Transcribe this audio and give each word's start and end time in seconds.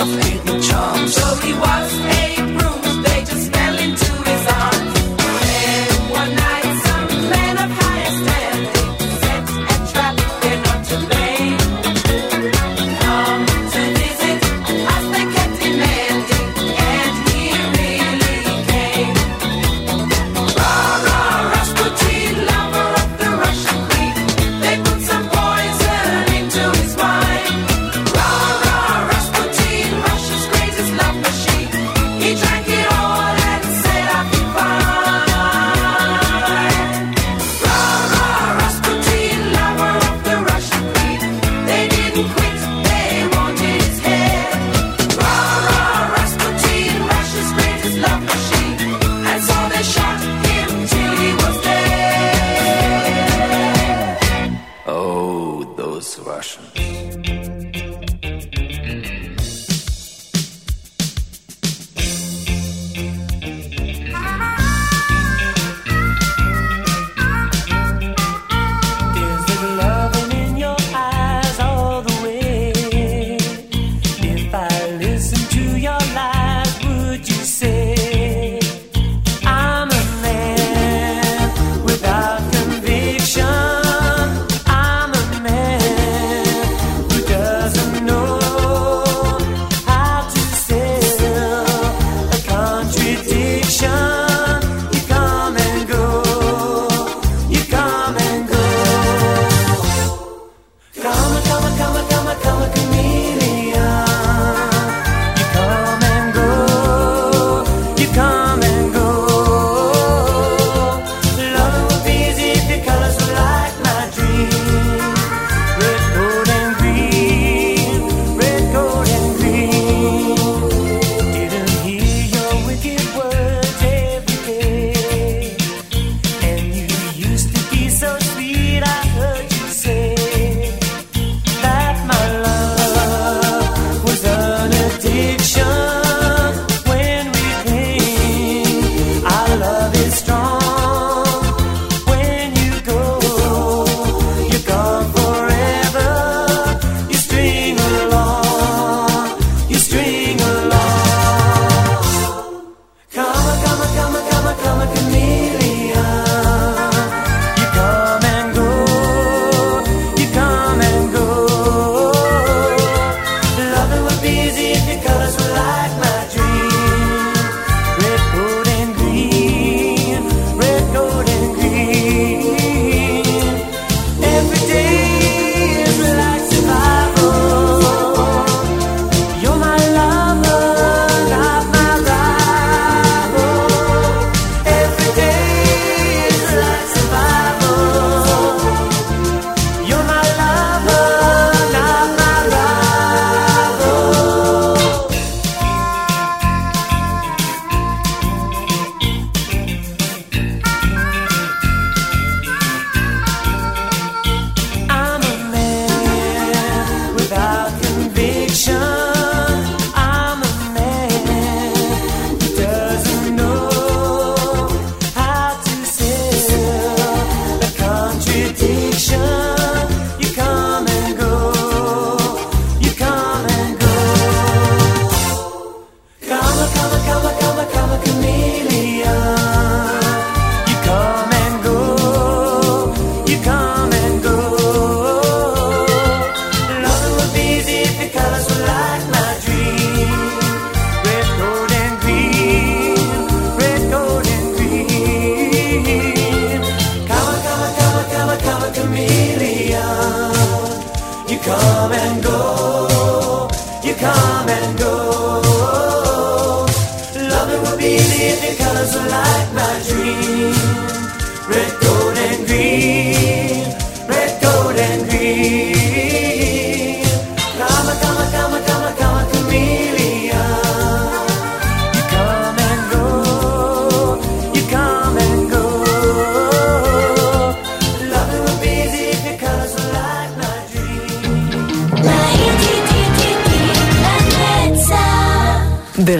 Of 0.00 0.06
hidden 0.22 0.60
charms. 0.62 1.14
So 1.14 1.34
he 1.36 1.52
was 1.54 2.17